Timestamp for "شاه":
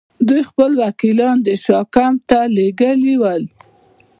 1.63-1.85